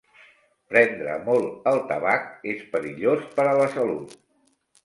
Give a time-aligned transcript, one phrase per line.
[0.71, 4.21] Prendre molt el tabac és perillós per a la salut.